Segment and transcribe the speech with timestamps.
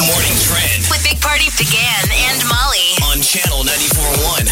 [0.00, 2.96] The morning trend With Big Party DeGan and Molly.
[3.12, 4.46] on channel 94.1.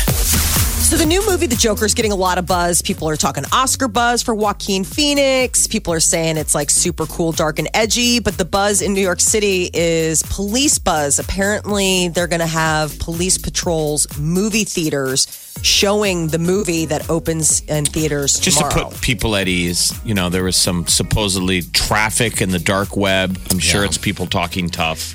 [0.84, 2.83] So the new movie, The Joker, is getting a lot of buzz.
[2.83, 5.66] People are talking Oscar buzz for Joaquin Phoenix.
[5.66, 8.20] People are saying it's like super cool, dark, and edgy.
[8.20, 11.19] But the buzz in New York City is police buzz.
[11.19, 15.27] Apparently, they're going to have police patrols, movie theaters
[15.62, 18.91] showing the movie that opens in theaters Just tomorrow.
[18.91, 22.97] to put people at ease, you know, there was some supposedly traffic in the dark
[22.98, 23.39] web.
[23.51, 25.15] I'm sure it's people talking tough,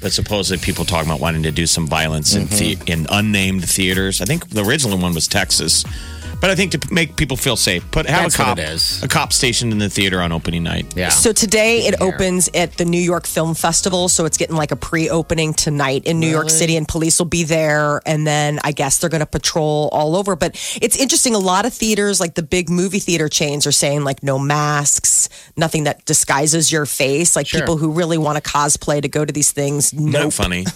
[0.00, 2.88] but supposedly people talking about wanting to do some violence in, the, mm-hmm.
[2.88, 4.20] in unnamed theaters.
[4.20, 5.84] I think the original one was Texas,
[6.40, 8.70] but I think to make people feel safe, put have That's a cop what it
[8.70, 9.02] is.
[9.02, 10.86] a cop stationed in the theater on opening night.
[10.96, 11.10] Yeah.
[11.10, 14.08] So today it opens at the New York Film Festival.
[14.08, 17.44] So it's getting like a pre-opening tonight in New York City, and police will be
[17.44, 18.00] there.
[18.06, 20.36] And then I guess they're going to patrol all over.
[20.36, 21.34] But it's interesting.
[21.34, 25.28] A lot of theaters, like the big movie theater chains, are saying like no masks,
[25.56, 27.36] nothing that disguises your face.
[27.36, 27.60] Like Sure.
[27.60, 29.92] people who really want to cosplay to go to these things.
[29.92, 30.32] no Not Nope.
[30.32, 30.66] funny?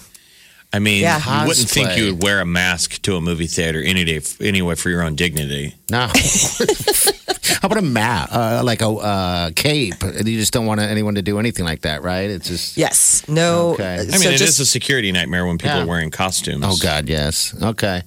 [0.75, 1.41] I mean, Yeah.
[1.41, 4.75] you wouldn't think you would wear a mask to a movie theater any day, anyway,
[4.75, 5.73] for your own dignity.
[5.89, 6.07] No.
[7.61, 9.95] How about a mat, uh, like a uh, cape?
[10.03, 12.29] You just don't want anyone to do anything like that, right?
[12.29, 12.75] It's just.
[12.77, 13.23] Yes.
[13.29, 13.69] No.
[13.73, 13.83] Okay.
[13.85, 15.83] I I mean, so it is just a security nightmare when people Yeah.
[15.83, 16.63] are wearing costumes.
[16.67, 17.55] Oh God, yes.
[17.61, 18.01] Okay.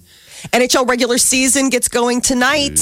[0.52, 2.78] NHL regular season gets going tonight.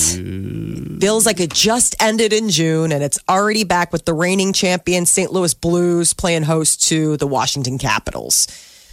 [1.00, 5.06] Feels like it just ended in June, and it's already back with the reigning champion
[5.06, 5.32] St.
[5.32, 8.46] Louis Blues playing host to the Washington Capitals.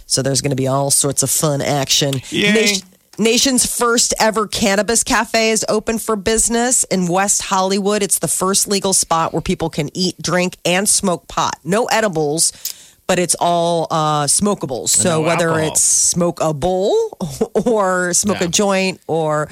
[0.06, 2.14] So there's going to be all sorts of fun action.
[3.18, 8.02] Nation's first ever cannabis cafe is open for business in West Hollywood.
[8.02, 11.58] It's the first legal spot where people can eat, drink, and smoke pot.
[11.62, 12.52] No edibles,
[13.06, 14.88] but it's all uh, smokables.
[14.88, 15.70] So no whether alcohol.
[15.70, 17.16] it's smoke a bowl
[17.66, 19.48] or smoke a joint or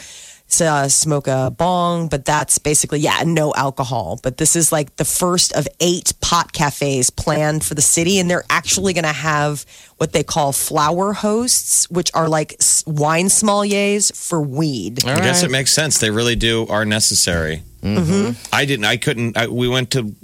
[0.61, 4.19] uh, smoke a bong, but that's basically, yeah, no alcohol.
[4.23, 8.19] But this is like the first of eight pot cafes planned for the city.
[8.19, 9.65] And they're actually going to have
[9.97, 15.05] what they call flower hosts, which are like s- wine sommeliers for weed.
[15.05, 15.49] All I guess right.
[15.51, 15.99] it makes sense.
[15.99, 17.63] They really do are necessary.
[17.83, 18.33] Mm-hmm.
[18.53, 18.85] I didn't.
[18.85, 19.37] I couldn't.
[19.37, 20.15] I, we went to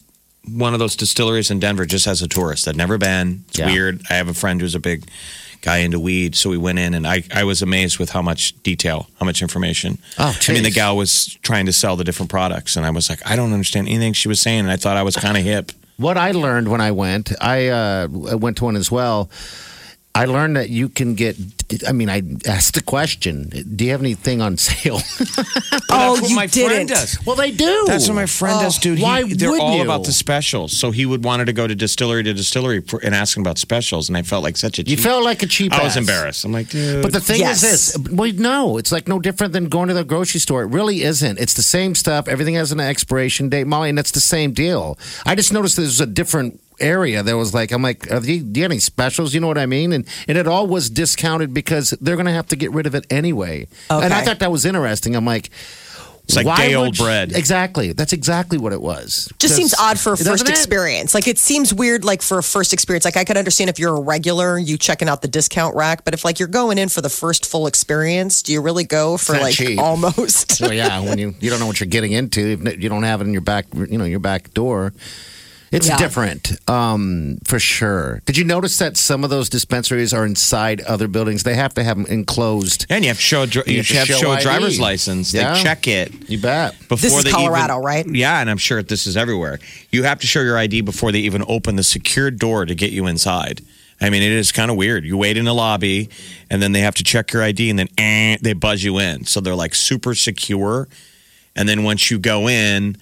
[0.47, 2.69] one of those distilleries in Denver just as a tourist.
[2.69, 3.45] I'd never been.
[3.49, 3.67] It's Yeah.
[3.67, 4.01] weird.
[4.11, 5.09] I have a friend who's a big
[5.61, 8.61] guy into weed, so we went in, and I I was amazed with how much
[8.63, 9.99] detail, how much information.
[10.19, 13.09] Oh, I mean, the gal was trying to sell the different products, and I was
[13.09, 15.45] like, I don't understand anything she was saying, and I thought I was kind of
[15.45, 15.73] hip.
[15.97, 19.31] What I learned when I went, I uh, went to one as well.
[20.19, 21.37] I learned that you can get.
[21.87, 25.01] I mean, I asked the question: Do you have anything on sale?
[25.91, 26.89] Oh, That's what you my friend didn't.
[26.89, 27.19] does.
[27.27, 27.85] well, they do.
[27.87, 28.99] That's what my friend does, oh, dude.
[28.99, 29.83] He- why they're would all you?
[29.83, 30.77] about the specials.
[30.77, 34.09] So he would wanted to go to distillery to distillery for, and asking about specials,
[34.09, 35.73] and I felt like such a You felt like a cheap.
[35.73, 35.97] I was ass.
[35.97, 36.45] embarrassed.
[36.45, 37.03] I'm like, dude.
[37.03, 37.63] But the thing Yes.
[37.63, 38.11] is this.
[38.13, 40.63] Well, no, it's like no different than going to the grocery store.
[40.63, 41.39] It really isn't.
[41.39, 42.29] It's the same stuff.
[42.29, 44.99] Everything has an expiration date, Molly, and that's the same deal.
[45.25, 48.61] I just noticed there's a different area that was like, I'm like, are you, do
[48.61, 49.35] you have any specials?
[49.35, 49.93] You know what I mean?
[49.93, 52.95] And, and it all was discounted because they're going to have to get rid of
[52.95, 53.67] it anyway.
[53.91, 55.15] And I thought that was interesting.
[55.17, 55.51] I'm like,
[56.25, 57.33] It's like why day old bread.
[57.33, 57.93] Exactly.
[57.93, 59.33] That's exactly what it was.
[59.39, 60.51] just seems odd for a Doesn't first it?
[60.51, 61.15] experience.
[61.15, 63.07] Like it seems weird, like for a first experience.
[63.07, 66.13] Like I could understand if you're a regular, you checking out the discount rack, but
[66.13, 69.33] if like you're going in for the first full experience, do you really go for
[69.39, 69.79] like cheap.
[69.89, 70.53] almost?
[70.53, 73.25] So yeah, when you you don't know what you're getting into, you don't have it
[73.25, 74.93] in your back, you know, your back door.
[75.71, 75.99] It's Yeah.
[75.99, 78.23] different, um, for sure.
[78.25, 81.43] Did you notice that some of those dispensaries are inside other buildings?
[81.43, 82.87] They have to have them enclosed.
[82.89, 84.81] and you have to show a, dri- you, have to have show show a driver's
[84.81, 85.35] license.
[85.35, 85.55] Yeah.
[85.55, 86.73] They check it You bet.
[86.89, 88.07] before This is they Colorado, even, right?
[88.09, 89.59] Yeah, and I'm sure this is everywhere.
[89.93, 92.91] You have to show your ID before they even open the secured door to get
[92.93, 93.61] you inside.
[94.01, 95.05] I mean, it is kind of weird.
[95.05, 96.09] You wait in the lobby,
[96.49, 99.27] and then they have to check your ID, and then eh, they buzz you in.
[99.27, 100.89] So they're like super secure.
[101.57, 102.97] And then once you go in,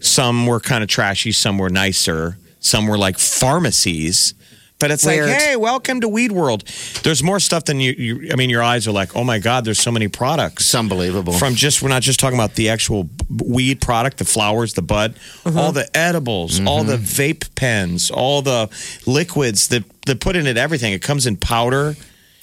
[0.00, 4.34] some were kind of trashy, some were nicer, some were like pharmacies.
[4.78, 5.28] But it's Weird.
[5.28, 6.64] like, hey, welcome to Weed World.
[7.02, 8.30] There's more stuff than you, you.
[8.32, 11.34] I mean, your eyes are like, oh my god, there's so many products It's unbelievable.
[11.34, 14.82] from just we're not just talking about the actual b- weed product, the flowers, the
[14.82, 15.58] bud, mm-hmm.
[15.58, 17.04] all the edibles, all the mm-hmm.
[17.04, 18.70] vape pens, all the
[19.06, 20.56] liquids that they put in it.
[20.56, 21.94] Everything it comes in powder.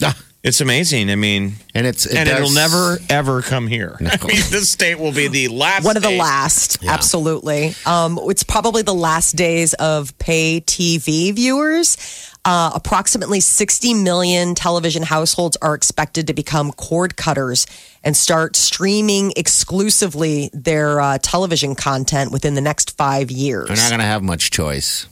[0.04, 0.16] Ah.
[0.48, 1.10] It's amazing.
[1.10, 3.98] I mean, and it's it and does- it'll never ever come here.
[4.00, 5.84] I mean, this state will be the last.
[5.84, 6.20] One of the state.
[6.20, 7.76] last, absolutely.
[7.86, 11.98] Um, it's probably the last days of pay TV viewers.
[12.46, 17.68] Uh, approximately 60 million television households are expected to become cord cutters
[18.06, 23.68] and start streaming exclusively their uh, television content within the next five years.
[23.68, 25.08] They're not going to have much choice.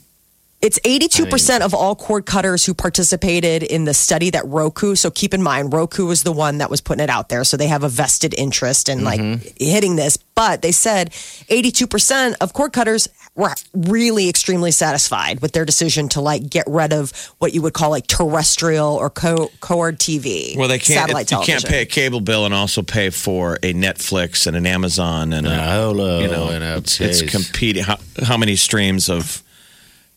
[0.62, 4.94] It's 82% of all cord cutters who participated in the study that Roku.
[4.94, 7.44] So keep in mind, Roku was the one that was putting it out there.
[7.44, 9.20] So they have a vested interest in like
[9.60, 10.16] hitting this.
[10.16, 16.20] But they said 82% of cord cutters were really extremely satisfied with their decision to
[16.22, 20.56] like get rid of what you would call like terrestrial or co- cord TV.
[20.56, 21.00] Well, they can't.
[21.00, 24.66] satellite you can't pay a cable bill and also pay for a Netflix and an
[24.66, 27.84] Amazon and a, Hulu you know, and a it's, it's competing.
[27.84, 29.42] How, how many streams of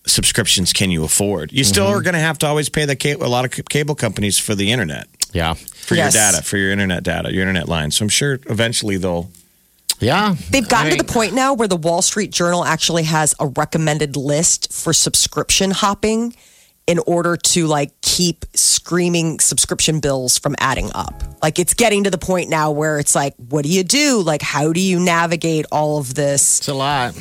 [0.05, 1.51] subscriptions can you afford?
[1.51, 1.97] You still mm-hmm.
[1.97, 4.37] are going to have to always pay the ca- a lot of c- cable companies
[4.39, 5.53] for the internet, Yeah.
[5.53, 6.13] for Yes.
[6.13, 7.91] your data, for your internet data, your internet line.
[7.91, 9.29] So I'm sure eventually they'll.
[9.99, 10.35] Yeah.
[10.49, 13.47] They've gotten I to the point now where the Wall Street Journal actually has a
[13.47, 16.33] recommended list for subscription hopping
[16.87, 21.13] in order to like keep screaming subscription bills from adding up.
[21.43, 24.21] Like it's getting to the point now where it's like, what do you do?
[24.21, 26.59] Like, how do you navigate all of this?
[26.59, 27.13] It's a lot.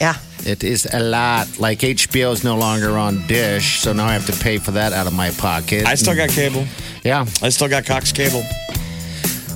[0.00, 0.16] Yeah.
[0.46, 1.58] It is a lot.
[1.58, 4.92] Like HBO is no longer on Dish, so now I have to pay for that
[4.94, 5.86] out of my pocket.
[5.86, 6.64] I still got cable.
[7.04, 7.26] yeah.
[7.42, 8.42] I still got Cox Cable.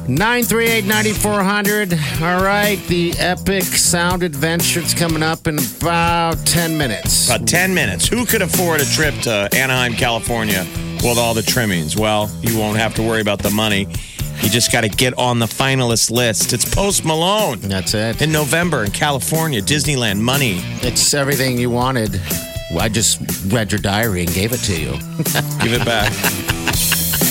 [0.06, 1.92] 938 9400.
[2.20, 2.76] All right.
[2.88, 4.80] The Epic Sound Adventure.
[4.80, 7.26] It's coming up in about 10 minutes.
[7.30, 8.06] About 10 minutes.
[8.06, 10.66] Who could afford a trip to Anaheim, California
[11.02, 11.96] with all the trimmings?
[11.96, 13.88] Well, you won't have to worry about the money.
[14.44, 16.52] You just got to get on the finalist list.
[16.52, 18.20] It's Post Malone That's it.
[18.20, 20.58] in November in California, Disneyland money.
[20.82, 22.20] It's everything you wanted.
[22.78, 23.20] I just
[23.52, 24.92] read your diary and gave it to you.
[25.62, 26.12] Give it back.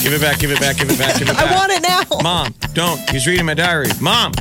[0.02, 1.52] give it back, give it back, give it back, give it back.
[1.52, 2.02] I want it now.
[2.24, 3.00] Mom, don't.
[3.12, 3.90] He's reading my diary.
[4.02, 4.32] Mom.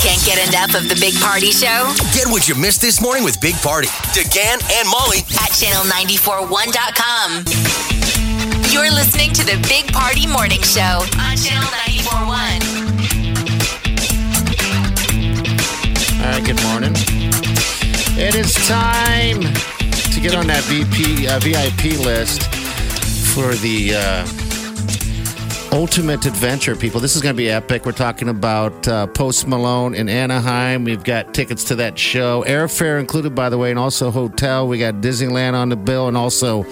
[0.00, 3.40] Can't get enough of the Big Party Show Get what you missed this morning with
[3.40, 7.97] Big Party, DeGan and Molly at channel941.com.
[8.70, 12.28] You're listening to the Big Party Morning Show on Channel 941.
[16.20, 16.92] All right, good morning.
[18.18, 22.42] It is time to get on that VP, uh, VIP list
[23.34, 24.26] for the uh,
[25.72, 27.00] ultimate adventure, people.
[27.00, 27.86] This is going to be epic.
[27.86, 30.84] We're talking about uh, Post Malone in Anaheim.
[30.84, 34.68] We've got tickets to that show, airfare included, by the way, and also hotel.
[34.68, 36.66] We got Disneyland on the bill, and also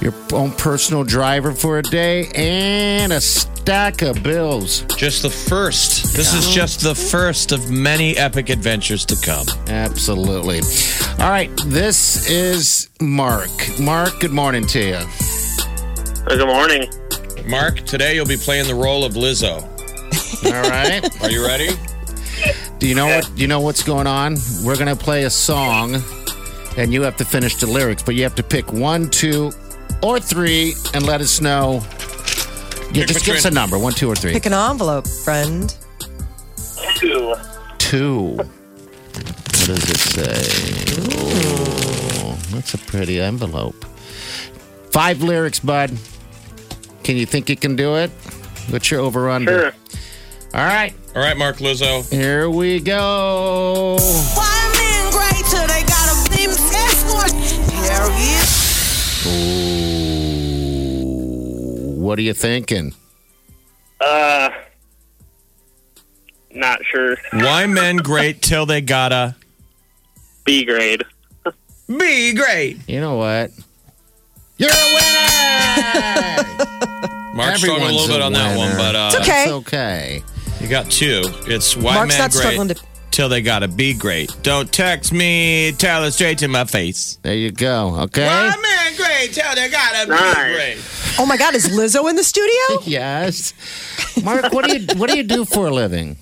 [0.00, 4.82] your own personal driver for a day, and a stack of bills.
[4.96, 6.14] Just the first.
[6.14, 9.46] This is just the first of many epic adventures to come.
[9.68, 10.60] Absolutely.
[11.22, 13.50] All right, this is Mark.
[13.80, 15.00] Mark, good morning to you.
[16.26, 16.88] Good morning.
[17.46, 19.62] Mark, today you'll be playing the role of Lizzo.
[20.44, 21.02] All right.
[21.22, 21.70] Are you ready?
[22.78, 23.30] Do you know what?
[23.34, 24.36] Do you know what's going on?
[24.62, 26.02] We're gonna play a song,
[26.76, 29.52] and you have to finish the lyrics, but you have to pick one, two,
[30.04, 31.82] or three, and let us know.
[32.92, 34.32] Yeah, just give us a number, one, two, or three.
[34.32, 35.74] Pick an envelope, friend.
[36.96, 37.34] Two.
[37.78, 38.36] Two.
[38.36, 40.44] What does it say?
[42.22, 43.84] Oh, that's a pretty envelope.
[44.92, 45.90] Five lyrics, bud.
[47.02, 48.10] Can you think you can do it?
[48.70, 49.50] What's your over under?
[49.72, 49.72] Sure.
[50.54, 52.08] All right, All right, Mark Lizzo.
[52.12, 53.96] here we go.
[54.34, 57.32] Why men great till they gotta be escort?
[57.72, 58.46] Hell yeah.
[59.26, 59.63] Ooh,
[62.14, 62.94] what are you thinking?
[64.00, 64.48] Uh,
[66.52, 67.16] not sure.
[67.32, 69.34] Why men great till they gotta
[70.44, 71.02] B grade.
[71.88, 72.78] be great?
[72.88, 73.50] You know what?
[74.58, 76.44] You're a winner!
[77.34, 79.42] Mark struggled a little bit on that one, but uh, It's okay.
[79.42, 80.22] It's okay.
[80.60, 81.22] you got two.
[81.48, 82.80] It's why Mark's men not great struggling to-
[83.14, 84.36] till they gotta be great.
[84.42, 87.16] Don't text me, tell it straight to my face.
[87.22, 87.94] There you go.
[88.02, 88.26] Okay.
[88.26, 90.34] Why men great till they gotta Nice.
[90.34, 91.18] be great?
[91.20, 92.52] Oh my God, is Lizzo in the studio?
[92.86, 93.54] Yes.
[94.24, 96.16] Mark, what do you what do you do for a living?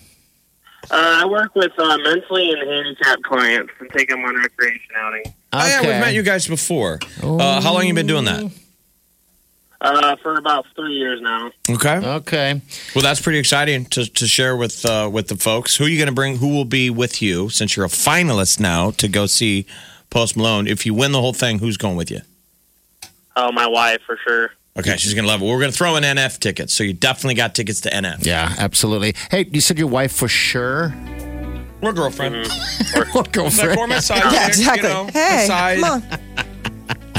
[0.91, 5.23] Uh, I work with uh, mentally and handicapped clients and take them on recreation outing.
[5.55, 6.99] Oh yeah, we've met you guys before.
[7.23, 8.53] Uh, how long you been doing that?
[9.83, 11.51] Uh, for about three years now.
[11.69, 11.97] Okay.
[11.97, 12.61] Okay.
[12.95, 15.77] Well, that's pretty exciting to, to share with uh, with the folks.
[15.77, 16.37] Who are you going to bring?
[16.37, 19.67] Who will be with you since you're a finalist now to go see
[20.09, 20.69] Post Malone?
[20.69, 22.21] If you win the whole thing, who's going with you?
[23.35, 24.53] Oh, my wife for sure.
[24.79, 25.47] Okay, she's going to love it.
[25.47, 28.25] We're going to throw in NF tickets, so you definitely got tickets to NF.
[28.25, 29.15] Yeah, absolutely.
[29.31, 30.95] Hey, you said your wife for sure.
[31.83, 32.47] We're girlfriend.
[33.13, 34.89] What It's like, or my side Yeah, chick, exactly.
[34.89, 36.03] You know, hey, my side come
[36.39, 36.47] on.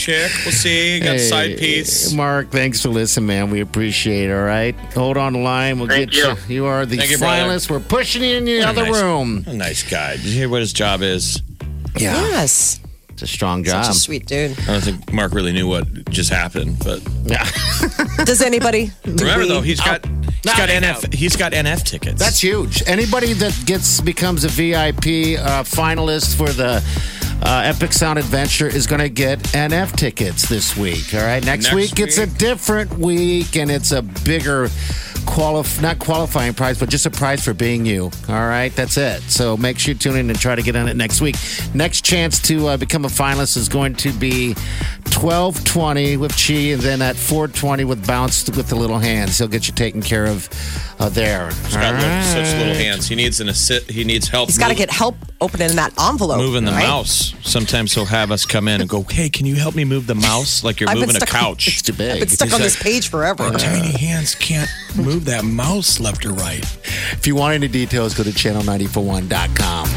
[0.04, 0.32] chick.
[0.44, 1.00] We'll see.
[1.00, 2.12] Got Hey, side piece.
[2.14, 3.50] Mark, thanks for listening, man.
[3.50, 4.34] We appreciate it.
[4.34, 4.76] All right.
[4.94, 5.80] Hold on the line.
[5.80, 6.30] We'll Thank get you.
[6.48, 6.56] you.
[6.56, 7.70] You are the Thank you, finalist.
[7.70, 9.44] We're pushing you in the What other nice- room.
[9.48, 10.18] A nice guy.
[10.18, 11.42] Did you hear what his job is?
[11.98, 12.14] Yeah.
[12.30, 12.80] Yes.
[13.10, 13.86] It's a strong job.
[13.86, 14.60] Such a sweet dude.
[14.62, 17.48] I don't think Mark really knew what just happened, but yeah.
[18.26, 18.92] Does anybody?
[19.04, 22.18] do remember we- though, he's got he's No, got I NF he's got NF tickets.
[22.20, 22.82] That's huge.
[22.88, 26.82] Anybody that gets becomes a VIP uh, finalist for the
[27.42, 31.14] uh, Epic Sound Adventure is going to get NF tickets this week.
[31.14, 34.68] All right, next, Next week, it's a different week and it's a bigger
[35.26, 38.12] qualif not qualifying prize, but just a prize for being you.
[38.30, 39.22] All right, that's it.
[39.24, 41.36] So make sure you tune in and try to get on it next week.
[41.74, 44.56] Next chance to uh, become a finalist is going to be
[45.06, 49.38] twelve twenty with Chi, and then at four twenty with Bounce with the little hands.
[49.38, 50.50] He'll get you taken care of
[51.04, 51.48] uh, there.
[51.50, 53.08] He's got All little- such little hands.
[53.08, 53.90] He needs an assist.
[53.92, 54.50] He needs help.
[54.50, 56.38] He's got to get help opening that envelope.
[56.38, 56.88] moving the right?
[56.88, 57.34] mouse.
[57.42, 60.16] Sometimes he'll have us come in and go, "Hey, can you help me move the
[60.16, 60.64] mouse?
[60.64, 62.12] Like you're I've been moving a stuck on- couch." It's too big.
[62.14, 63.52] I've been stuck He's on this page forever.
[63.52, 66.64] Tiny hands can't move that mouse left or right.
[67.12, 69.90] If you want any details, go to channel941.com.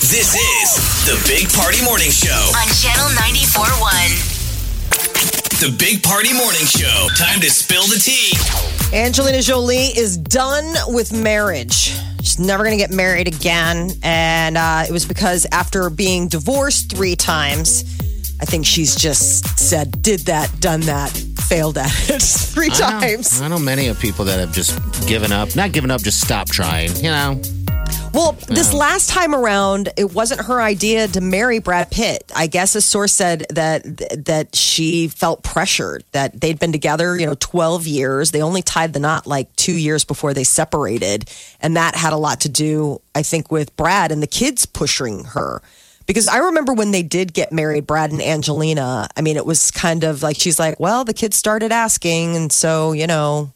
[0.00, 2.30] This is the Big Party Morning Show.
[2.30, 5.60] On Channel 94.1.
[5.60, 7.08] The Big Party Morning Show.
[7.16, 8.32] Time to spill the tea.
[8.92, 11.94] Angelina Jolie is done with marriage.
[12.22, 13.90] She's never going to get married again.
[14.02, 17.84] And uh, it was because after being divorced three times,
[18.40, 23.00] I think she's just said, did that, done that, failed at it three I know-
[23.00, 23.40] times.
[23.42, 25.54] I know many of people that have just given up.
[25.54, 26.94] Not given up, just stopped trying.
[26.96, 27.42] You know,
[28.14, 32.30] Well, this last time around, it wasn't her idea to marry Brad Pitt.
[32.34, 33.84] I guess a source said that
[34.24, 38.30] that she felt pressured that they'd been together, you know, 12 years.
[38.30, 42.16] They only tied the knot like 2 years before they separated, and that had a
[42.16, 45.62] lot to do, I think, with Brad and the kids pushing her.
[46.06, 49.70] Because I remember when they did get married, Brad and Angelina, I mean, it was
[49.70, 53.52] kind of like she's like, "Well, the kids started asking, and so, you know,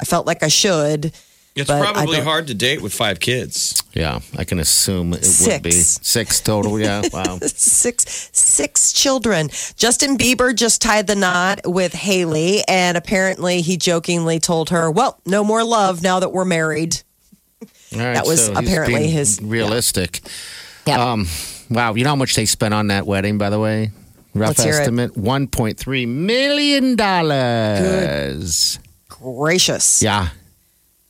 [0.00, 1.12] I felt like I should."
[1.56, 3.82] It's But probably hard to date with five kids.
[3.92, 5.98] yeah, I can assume it would be Six.
[6.06, 6.78] six total.
[6.78, 7.38] Yeah, wow.
[7.42, 9.50] six six children.
[9.76, 15.20] Justin Bieber just tied the knot with Hailey, and apparently he jokingly told her, "Well,
[15.26, 17.02] no more love now that we're married."
[17.92, 20.20] All right, That was so he's apparently being his- realistic.
[20.86, 21.10] Yeah.
[21.12, 21.26] Um,
[21.68, 23.90] wow, you know how much they spent on that wedding, by the way?
[24.34, 28.78] Rough Let's estimate: one point three million dollars.
[29.08, 30.00] Gracious.
[30.02, 30.28] Yeah,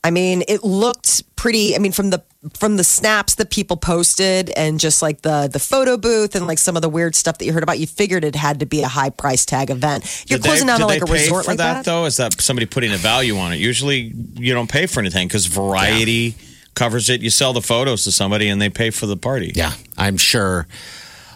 [0.03, 1.75] I mean, it looked pretty.
[1.77, 2.23] I mean, from the
[2.59, 6.59] from the snaps that people posted, and just like the the photo booth, and like
[6.59, 8.81] some of the weird stuff that you heard about, you figured it had to be
[8.83, 10.25] a high price tag event.
[10.27, 11.85] You're Did they- closing down did like a pay resort for like that, that.
[11.85, 12.07] though?
[12.07, 13.57] Is that somebody putting a value on it?
[13.57, 16.35] Usually, you don't pay for anything because Variety
[16.75, 17.21] covers it.
[17.21, 19.53] You sell the photos to somebody, and they pay for the party.
[19.55, 19.73] yeah.
[19.99, 20.67] I'm sure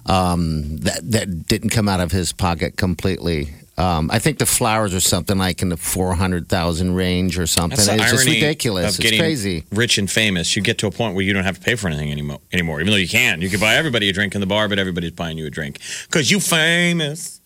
[0.06, 3.52] um, that that didn't come out of his pocket completely.
[3.76, 7.46] Um, I think the flowers are something like in the four hundred thousand range or
[7.46, 7.76] something.
[7.76, 8.84] That's the it's just ridiculous.
[8.84, 9.64] of It's getting crazy.
[9.72, 10.54] rich and famous.
[10.54, 12.38] You get to a point where you don't have to pay for anything anymore.
[12.52, 13.40] Anymore, even though you can.
[13.40, 15.80] You can buy everybody a drink in the bar, but everybody's buying you a drink
[16.04, 17.40] because you famous.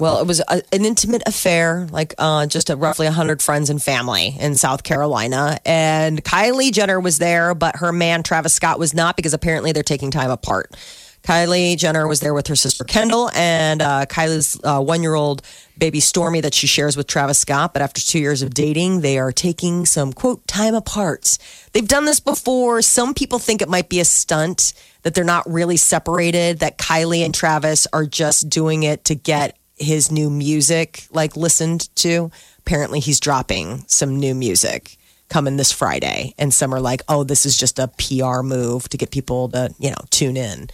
[0.00, 3.82] Well, it was a, an intimate affair, like uh, just a, roughly 100 friends and
[3.82, 5.58] family in South Carolina.
[5.66, 9.82] And Kylie Jenner was there, but her man, Travis Scott, was not because apparently they're
[9.82, 10.76] taking time apart.
[11.22, 15.42] Kylie Jenner was there with her sister Kendall and uh, Kylie's uh, one year old
[15.76, 17.72] baby Stormi that she shares with Travis Scott.
[17.72, 21.38] But after two years of dating, they are taking some quote time apart.
[21.72, 22.82] They've done this before.
[22.82, 24.72] Some people think it might be a stunt,
[25.02, 29.56] that they're not really separated, that Kylie and Travis are just doing it to get
[29.76, 32.30] his new music like listened to.
[32.58, 34.96] Apparently, he's dropping some new music
[35.28, 38.96] coming this Friday, and some are like, "Oh, this is just a PR move to
[38.96, 40.70] get people to you know tune in."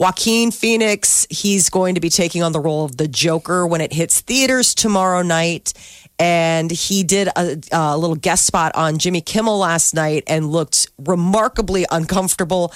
[0.00, 3.92] Joaquin Phoenix, he's going to be taking on the role of the Joker when it
[3.92, 5.74] hits theaters tomorrow night.
[6.18, 10.86] And he did a, a little guest spot on Jimmy Kimmel last night and looked
[10.98, 12.72] remarkably uncomfortable.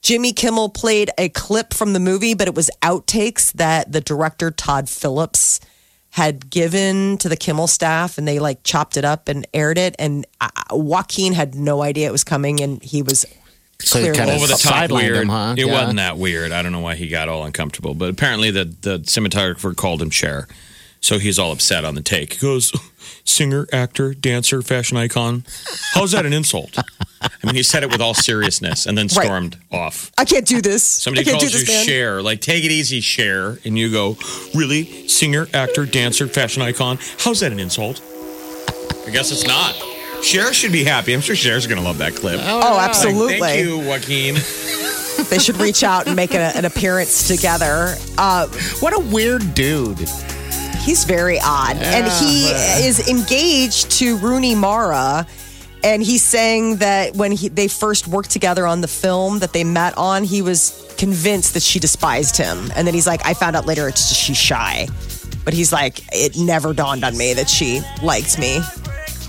[0.00, 4.50] Jimmy Kimmel played a clip from the movie, but it was outtakes that the director
[4.50, 5.60] Todd Phillips
[6.12, 9.94] had given to the Kimmel staff, and they like chopped it up and aired it.
[9.98, 13.26] And uh, Joaquin had no idea it was coming, and he was
[13.84, 14.16] So Clearly.
[14.16, 15.16] kind of Over the top weird.
[15.16, 15.54] him, huh?
[15.58, 15.72] It Yeah.
[15.72, 16.52] wasn't that weird.
[16.52, 20.10] I don't know why he got all uncomfortable, but apparently the the cinematographer called him
[20.10, 20.46] Cher,
[21.00, 22.34] so he's all upset on the take.
[22.34, 22.72] He goes,
[23.24, 25.44] "Singer, actor, dancer, fashion icon.
[25.94, 26.78] How's that an insult?"
[27.22, 29.24] I mean, he said it with all seriousness and then Right.
[29.26, 30.10] stormed off.
[30.18, 30.82] I can't do this.
[30.84, 31.86] Somebody calls do you this, man.
[31.86, 34.16] Cher, like take it easy, Cher, and you go,
[34.54, 36.98] "Really, singer, actor, dancer, fashion icon?
[37.18, 38.00] How's that an insult?"
[39.06, 39.74] I guess it's not.
[40.22, 41.12] Cher should be happy.
[41.12, 42.40] I'm sure Cher's going to love that clip.
[42.42, 43.38] Oh, Like, absolutely.
[43.40, 44.36] Thank you, Joaquin.
[45.28, 47.94] They should reach out and make a, an appearance together.
[48.16, 48.48] Uh,
[48.80, 49.98] What a weird dude.
[50.80, 51.76] he's very odd.
[51.76, 52.46] and he
[52.86, 55.26] is engaged to Rooney Mara.
[55.84, 59.64] And he's saying that when he, they first worked together on the film that they
[59.64, 62.72] met on, he was convinced that she despised him.
[62.74, 64.88] And then he's like, I found out later it's just she's shy.
[65.44, 68.60] But he's like, it never dawned on me that she liked me.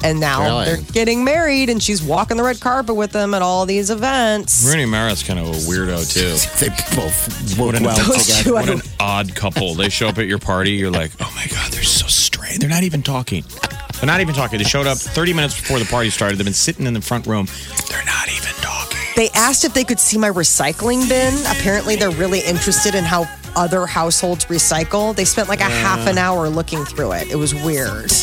[0.04, 0.66] And now Really?
[0.66, 4.66] they're getting married and she's walking the red carpet with them at all these events.
[4.68, 6.36] Rooney Mara's kind of a weirdo too.
[6.60, 8.44] They both work What an, well Those together.
[8.44, 9.76] two, I what an don't- odd couple.
[9.76, 10.72] They show up at your party.
[10.72, 12.60] You're like, oh my god, they're so strange.
[12.60, 13.44] They're not even talking.
[13.96, 14.58] They're not even talking.
[14.58, 16.38] They showed up 30 minutes before the party started.
[16.38, 17.48] They've been sitting in the front room.
[17.90, 19.00] They're not even talking.
[19.16, 21.34] They asked if they could see my recycling bin.
[21.58, 23.24] Apparently, they're really interested in how
[23.56, 25.16] other households recycle.
[25.16, 27.32] They spent like a half an hour looking through it.
[27.32, 28.12] It was weird.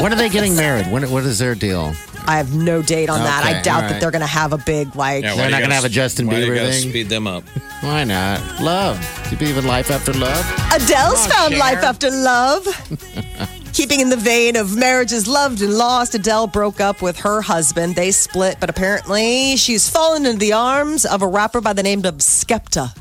[0.00, 0.90] When are they getting married?
[0.90, 1.92] When, what is their deal?
[2.26, 3.44] I have no date on that.
[3.44, 5.22] I doubt all that they're going to have a big like.
[5.24, 6.56] Yeah, why They're do not you gonna gotta- have a Justin why do you Bieber
[6.56, 6.90] gotta thing?
[6.90, 7.44] Speed them up.
[7.80, 8.60] Why not?
[8.60, 8.98] Love.
[9.24, 10.44] Do you believe in life after love?
[10.72, 11.58] Adele's found Cher.
[11.60, 12.66] life after love.
[13.72, 17.94] Keeping in the vein of marriages loved and lost, Adele broke up with her husband.
[17.94, 22.04] They split, but apparently she's fallen into the arms of a rapper by the name
[22.04, 22.94] of Skepta.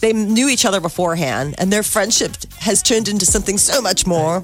[0.00, 4.42] They knew each other beforehand, and their friendship has turned into something so much more.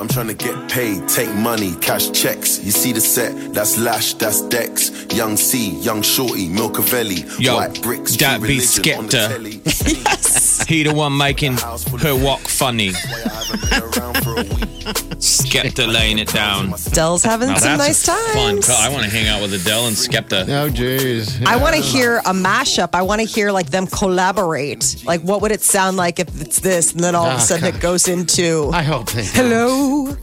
[0.00, 2.58] I'm trying to get paid, take money, cash checks.
[2.64, 4.90] You see the set, that's Lash, that's Dex.
[5.14, 10.00] Young C, Young Shorty, Milcavelli, Yo, White Bricks, that True be Religion Skepta.
[10.10, 10.66] Yes.
[10.66, 12.92] He the one making her walk funny.
[12.92, 14.94] Why I haven't been around for a week.
[15.20, 16.72] Skepta laying it down.
[16.72, 18.54] Adele's having Now some that's nice a fun.
[18.56, 18.70] times.
[18.70, 20.42] I want to hang out with Adele and Skepta.
[20.48, 21.44] Oh, jeez.
[21.44, 22.90] I want to hear a mashup.
[22.94, 25.02] I want to hear like them collaborate.
[25.04, 27.38] Like, what would it sound like if it's this, and then all of a Oh,
[27.38, 29.24] sudden it goes into I hope they.
[29.24, 29.89] hello.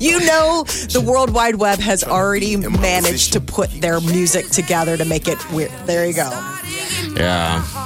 [0.00, 5.04] You know, the World Wide Web has already managed to put their music together to
[5.04, 5.70] make it weird.
[5.86, 6.30] There you go.
[7.16, 7.83] Yeah.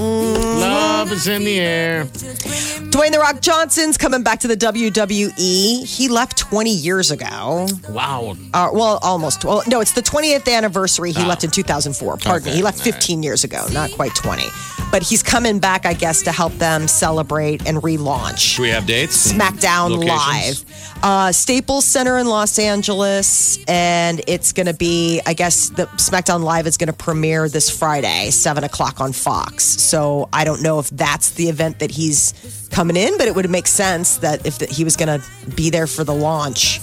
[0.00, 2.04] Love is in the air.
[2.04, 5.84] Dwayne The Rock Johnson's coming back to the WWE.
[5.86, 7.66] He left 20 years ago.
[7.90, 8.36] Wow.
[8.52, 9.44] Uh, well, almost.
[9.44, 11.12] Well, no, it's the 20th anniversary.
[11.12, 12.16] He left in 2004.
[12.16, 12.50] Pardon me.
[12.50, 12.56] Okay.
[12.56, 14.44] He left 15 years ago, not quite 20.
[14.90, 18.56] But he's coming back, I guess, to help them celebrate and relaunch.
[18.56, 19.32] Do we have dates?
[19.32, 20.64] SmackDown Locations?
[20.66, 21.04] Live.
[21.04, 23.58] Uh, Staples Center in Los Angeles.
[23.68, 27.70] And it's going to be, I guess, the SmackDown Live is going to premiere this
[27.70, 29.62] Friday, 7 o'clock on Fox.
[29.90, 33.50] So I don't know if that's the event that he's coming in, but it would
[33.50, 36.80] make sense that if he was going to be there for the launch.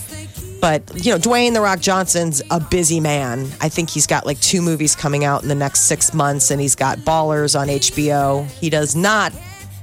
[0.59, 3.47] But, you know, Dwayne The Rock Johnson's a busy man.
[3.61, 6.59] I think he's got like two movies coming out in the next six months, and
[6.59, 8.45] he's got Ballers on HBO.
[8.51, 9.31] He does not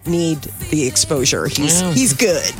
[0.04, 1.46] need the exposure.
[1.46, 2.54] He's he's good.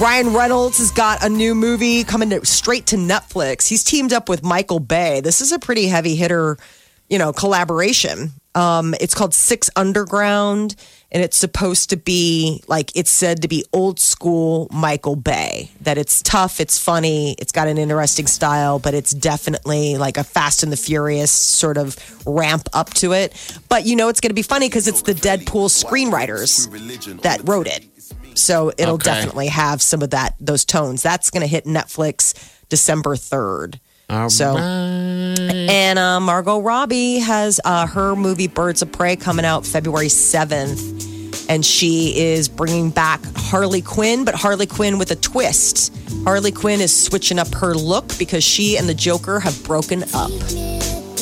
[0.00, 3.66] Ryan Reynolds has got a new movie coming to, straight to Netflix.
[3.66, 5.20] He's teamed up with Michael Bay.
[5.20, 6.58] This is a pretty heavy hitter,
[7.08, 8.30] you know, collaboration.
[8.56, 10.76] Um, it's called Six Underground,
[11.12, 15.70] and it's supposed to be like it's said to be old school Michael Bay.
[15.82, 20.24] That it's tough, it's funny, it's got an interesting style, but it's definitely like a
[20.24, 23.34] Fast and the Furious sort of ramp up to it.
[23.68, 27.66] But you know, it's going to be funny because it's the Deadpool screenwriters that wrote
[27.66, 27.84] it.
[28.38, 29.04] So it'll Okay.
[29.04, 31.02] definitely have some of that those tones.
[31.02, 32.32] That's going to hit Netflix
[32.68, 33.80] December 3rd.
[34.08, 34.62] All So- right.
[35.68, 40.94] And uh, Margot Robbie has uh, her movie Birds of Prey coming out February 7th.
[41.48, 45.92] And she is bringing back Harley Quinn, but Harley Quinn with a twist.
[46.24, 50.30] Harley Quinn is switching up her look because she and the Joker have broken up.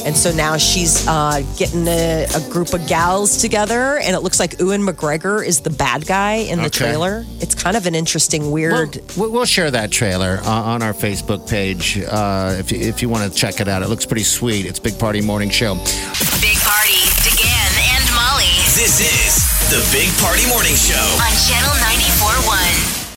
[0.04, 4.38] And so now she's uh, getting a, a group of gals together, and it looks
[4.38, 6.78] like Ewan McGregor is the bad guy in the Okay.
[6.84, 7.24] trailer.
[7.40, 8.98] It's kind of an interesting, weird.
[9.16, 13.08] We'll, we'll share that trailer uh, on our Facebook page uh, if you, if you
[13.08, 13.82] want to check it out.
[13.82, 14.66] It looks pretty sweet.
[14.66, 15.74] It's Big Party Morning Show.
[15.74, 19.40] Big Party, DeGan and Molly This is
[19.70, 21.00] the Big Party Morning Show.
[21.16, 22.93] on Channel 94.1.